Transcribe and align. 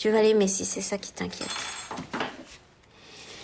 Tu 0.00 0.08
vas 0.08 0.22
l'aimer 0.22 0.48
si 0.48 0.64
c'est 0.64 0.80
ça 0.80 0.96
qui 0.96 1.12
t'inquiète. 1.12 1.46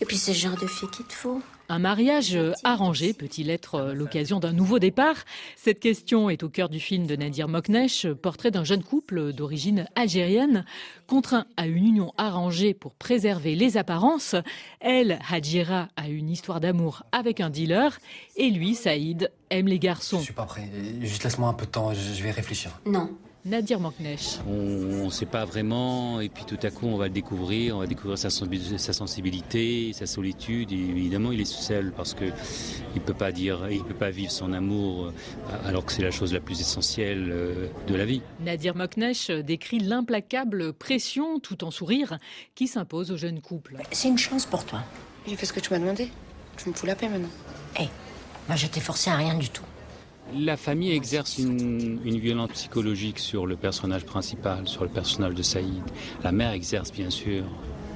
Et 0.00 0.06
puis 0.06 0.16
c'est 0.16 0.32
le 0.32 0.38
genre 0.38 0.56
de 0.56 0.66
fille 0.66 0.88
qu'il 0.88 1.04
te 1.04 1.12
faut. 1.12 1.42
Un 1.68 1.78
mariage 1.78 2.38
arrangé 2.64 3.12
peut-il 3.12 3.50
être 3.50 3.92
l'occasion 3.92 4.40
d'un 4.40 4.54
nouveau 4.54 4.78
départ? 4.78 5.16
Cette 5.58 5.78
question 5.78 6.30
est 6.30 6.42
au 6.42 6.48
cœur 6.48 6.70
du 6.70 6.80
film 6.80 7.06
de 7.06 7.16
Nadir 7.16 7.48
Moknesh, 7.48 8.06
portrait 8.14 8.50
d'un 8.50 8.64
jeune 8.64 8.82
couple 8.82 9.34
d'origine 9.34 9.88
algérienne, 9.94 10.64
contraint 11.06 11.44
à 11.58 11.66
une 11.66 11.84
union 11.84 12.14
arrangée 12.16 12.72
pour 12.72 12.94
préserver 12.94 13.54
les 13.54 13.76
apparences. 13.76 14.34
Elle, 14.80 15.18
Hadjira, 15.30 15.88
a 15.96 16.08
une 16.08 16.30
histoire 16.30 16.60
d'amour 16.60 17.02
avec 17.12 17.40
un 17.40 17.50
dealer, 17.50 17.98
et 18.36 18.48
lui, 18.48 18.74
Saïd, 18.74 19.30
aime 19.50 19.68
les 19.68 19.78
garçons. 19.78 20.20
Je 20.20 20.24
suis 20.24 20.32
pas 20.32 20.46
prêt. 20.46 20.66
Juste 21.02 21.24
laisse-moi 21.24 21.50
un 21.50 21.54
peu 21.54 21.66
de 21.66 21.72
temps, 21.72 21.92
je 21.92 22.22
vais 22.22 22.30
réfléchir. 22.30 22.70
Non, 22.86 23.10
Nadir 23.44 23.80
Moknesh. 23.80 24.38
On 24.48 25.04
ne 25.06 25.10
sait 25.10 25.26
pas 25.26 25.44
vraiment, 25.44 26.20
et 26.20 26.28
puis 26.28 26.44
tout 26.44 26.58
à 26.62 26.70
coup, 26.70 26.86
on 26.86 26.96
va 26.96 27.06
le 27.06 27.12
découvrir, 27.12 27.76
on 27.76 27.78
va 27.80 27.86
découvrir 27.86 28.18
sa, 28.18 28.30
sa 28.30 28.92
sensibilité, 28.92 29.92
sa 29.92 30.06
solitude. 30.06 30.72
Et 30.72 30.76
évidemment, 30.76 31.32
il 31.32 31.40
est 31.40 31.44
seul 31.44 31.92
parce 31.96 32.14
que 32.14 32.24
il 32.94 33.00
peut 33.00 33.14
pas 33.14 33.32
dire, 33.32 33.68
il 33.70 33.82
peut 33.84 33.94
pas 33.94 34.10
vivre 34.10 34.32
son 34.32 34.52
amour 34.52 35.06
euh, 35.06 35.12
alors 35.64 35.84
que 35.84 35.92
c'est 35.92 36.02
la 36.02 36.10
chose 36.10 36.32
la 36.32 36.40
plus 36.40 36.60
essentielle 36.60 37.28
euh, 37.30 37.68
de 37.86 37.94
la 37.94 38.04
vie. 38.04 38.22
Nadir 38.40 38.76
Moknesh 38.76 39.30
décrit 39.30 39.78
l'implacable 39.78 40.72
pression, 40.72 41.38
tout 41.40 41.64
en 41.64 41.70
sourire, 41.70 42.18
qui 42.54 42.66
s'impose 42.66 43.12
au 43.12 43.16
jeune 43.16 43.40
couple. 43.40 43.76
c'est 43.92 44.08
une 44.08 44.18
chance 44.18 44.46
pour 44.46 44.64
toi. 44.64 44.82
J'ai 45.26 45.36
fait 45.36 45.46
ce 45.46 45.52
que 45.52 45.60
tu 45.60 45.72
m'as 45.72 45.78
demandé. 45.78 46.10
Tu 46.56 46.68
me 46.68 46.74
fous 46.74 46.86
la 46.86 46.96
paix 46.96 47.08
maintenant. 47.08 47.28
Hé, 47.78 47.88
moi 48.48 48.56
je 48.56 48.66
t'ai 48.66 48.80
forcé 48.80 49.10
à 49.10 49.16
rien 49.16 49.34
du 49.34 49.48
tout. 49.48 49.64
La 50.36 50.56
famille 50.56 50.92
exerce 50.92 51.38
une, 51.38 52.18
violence 52.18 52.50
psychologique 52.50 53.18
sur 53.18 53.46
le 53.46 53.56
personnage 53.56 54.04
principal, 54.04 54.68
sur 54.68 54.82
le 54.82 54.90
personnage 54.90 55.34
de 55.34 55.42
Saïd. 55.42 55.82
La 56.22 56.32
mère 56.32 56.52
exerce 56.52 56.92
bien 56.92 57.08
sûr, 57.08 57.44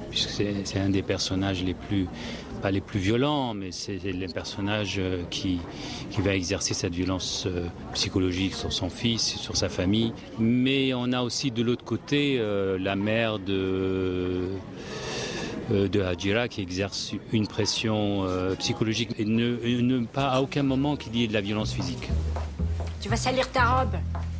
puisque 0.09 0.29
c'est 0.29 0.79
un 0.79 0.89
des 0.89 1.03
personnages 1.03 1.63
les 1.63 1.75
plus, 1.75 2.07
pas 2.63 2.71
les 2.71 2.81
plus 2.81 2.99
violents, 2.99 3.53
mais 3.53 3.71
c'est 3.71 3.99
le 4.03 4.27
personnage 4.27 4.99
qui, 5.29 5.59
qui 6.09 6.21
va 6.21 6.35
exercer 6.35 6.73
cette 6.73 6.93
violence 6.93 7.45
euh, 7.45 7.67
psychologique 7.93 8.55
sur 8.55 8.73
son 8.73 8.89
fils, 8.89 9.21
sur 9.21 9.55
sa 9.55 9.69
famille. 9.69 10.11
Mais 10.39 10.93
on 10.95 11.11
a 11.11 11.21
aussi 11.21 11.51
de 11.51 11.61
l'autre 11.61 11.85
côté 11.85 12.37
euh, 12.39 12.79
la 12.79 12.95
mère 12.95 13.37
de 13.37 14.47
de 15.69 16.01
Hadjira 16.01 16.47
qui 16.47 16.61
exerce 16.61 17.13
une 17.31 17.47
pression 17.47 18.23
euh, 18.23 18.55
psychologique 18.55 19.11
et 19.17 19.25
ne, 19.25 19.57
ne, 19.81 20.05
pas 20.05 20.27
à 20.29 20.41
aucun 20.41 20.63
moment 20.63 20.95
qu'il 20.95 21.15
y 21.15 21.23
ait 21.23 21.27
de 21.27 21.33
la 21.33 21.41
violence 21.41 21.73
physique. 21.73 22.09
Tu 23.01 23.09
vas 23.09 23.15
salir 23.15 23.49
ta 23.51 23.65
robe 23.65 23.95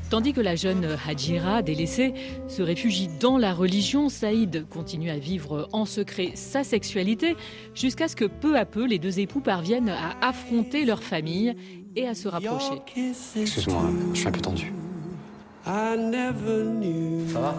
Tandis 0.09 0.33
que 0.33 0.41
la 0.41 0.55
jeune 0.55 0.95
Hadjira, 1.07 1.63
délaissée, 1.63 2.13
se 2.47 2.61
réfugie 2.61 3.09
dans 3.19 3.39
la 3.39 3.51
religion, 3.51 4.09
Saïd 4.09 4.67
continue 4.69 5.09
à 5.09 5.17
vivre 5.17 5.67
en 5.73 5.85
secret 5.85 6.33
sa 6.35 6.63
sexualité 6.63 7.35
jusqu'à 7.73 8.07
ce 8.07 8.15
que 8.15 8.25
peu 8.25 8.55
à 8.55 8.65
peu 8.65 8.85
les 8.85 8.99
deux 8.99 9.19
époux 9.19 9.39
parviennent 9.39 9.89
à 9.89 10.15
affronter 10.21 10.85
leur 10.85 11.01
famille 11.01 11.55
et 11.95 12.07
à 12.07 12.13
se 12.13 12.27
rapprocher. 12.27 12.75
Excuse-moi, 13.35 13.89
je 14.13 14.19
suis 14.19 14.27
un 14.27 14.31
peu 14.31 14.41
tendu. 14.41 14.71
Ça 15.65 17.39
va? 17.39 17.55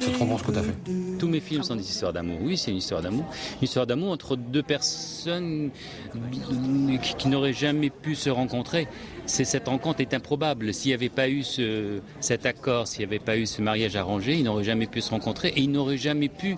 C'est 0.00 0.12
trop 0.12 0.24
bon 0.24 0.38
ce 0.38 0.42
que 0.44 0.50
t'as 0.50 0.62
fait. 0.62 0.74
Tous 1.18 1.28
mes 1.28 1.40
films 1.40 1.62
sont 1.62 1.76
des 1.76 1.88
histoires 1.88 2.12
d'amour. 2.12 2.38
Oui, 2.42 2.56
c'est 2.56 2.70
une 2.70 2.78
histoire 2.78 3.02
d'amour. 3.02 3.26
Une 3.60 3.64
histoire 3.64 3.86
d'amour 3.86 4.12
entre 4.12 4.34
deux 4.34 4.62
personnes 4.62 5.70
qui, 6.32 7.14
qui 7.18 7.28
n'auraient 7.28 7.52
jamais 7.52 7.90
pu 7.90 8.14
se 8.14 8.30
rencontrer. 8.30 8.88
Cette 9.26 9.68
rencontre 9.68 10.00
est 10.00 10.14
improbable. 10.14 10.72
S'il 10.72 10.88
n'y 10.90 10.94
avait 10.94 11.10
pas 11.10 11.28
eu 11.28 11.42
ce, 11.42 12.00
cet 12.20 12.46
accord, 12.46 12.88
s'il 12.88 13.00
n'y 13.00 13.04
avait 13.04 13.18
pas 13.18 13.36
eu 13.36 13.46
ce 13.46 13.60
mariage 13.60 13.94
arrangé, 13.94 14.36
ils 14.36 14.44
n'auraient 14.44 14.64
jamais 14.64 14.86
pu 14.86 15.00
se 15.02 15.10
rencontrer 15.10 15.48
et 15.48 15.60
ils 15.60 15.70
n'auraient 15.70 15.98
jamais 15.98 16.28
pu 16.28 16.56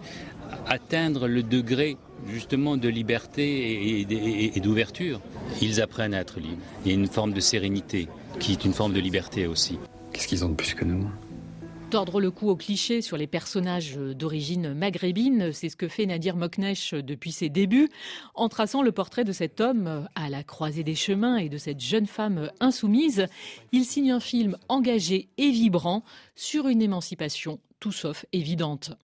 atteindre 0.68 1.26
le 1.26 1.42
degré 1.42 1.96
justement 2.28 2.76
de 2.76 2.88
liberté 2.88 3.42
et, 3.42 4.00
et, 4.02 4.56
et 4.56 4.60
d'ouverture. 4.60 5.20
Ils 5.60 5.82
apprennent 5.82 6.14
à 6.14 6.20
être 6.20 6.38
libres. 6.38 6.62
Il 6.84 6.92
y 6.92 6.94
a 6.94 6.98
une 6.98 7.08
forme 7.08 7.32
de 7.32 7.40
sérénité 7.40 8.06
qui 8.38 8.52
est 8.52 8.64
une 8.64 8.72
forme 8.72 8.92
de 8.92 9.00
liberté 9.00 9.46
aussi. 9.48 9.78
Qu'est-ce 10.12 10.28
qu'ils 10.28 10.44
ont 10.44 10.50
de 10.50 10.54
plus 10.54 10.74
que 10.74 10.84
nous? 10.84 11.08
Tordre 11.92 12.22
le 12.22 12.30
cou 12.30 12.48
aux 12.48 12.56
clichés 12.56 13.02
sur 13.02 13.18
les 13.18 13.26
personnages 13.26 13.96
d'origine 13.96 14.72
maghrébine, 14.72 15.52
c'est 15.52 15.68
ce 15.68 15.76
que 15.76 15.88
fait 15.88 16.06
Nadir 16.06 16.36
Moknesh 16.36 16.94
depuis 16.94 17.32
ses 17.32 17.50
débuts, 17.50 17.90
en 18.34 18.48
traçant 18.48 18.80
le 18.80 18.92
portrait 18.92 19.24
de 19.24 19.32
cet 19.32 19.60
homme 19.60 20.08
à 20.14 20.30
la 20.30 20.42
croisée 20.42 20.84
des 20.84 20.94
chemins 20.94 21.36
et 21.36 21.50
de 21.50 21.58
cette 21.58 21.80
jeune 21.80 22.06
femme 22.06 22.50
insoumise. 22.60 23.26
Il 23.72 23.84
signe 23.84 24.10
un 24.10 24.20
film 24.20 24.56
engagé 24.70 25.28
et 25.36 25.50
vibrant 25.50 26.02
sur 26.34 26.66
une 26.66 26.80
émancipation 26.80 27.60
tout 27.78 27.92
sauf 27.92 28.24
évidente. 28.32 28.92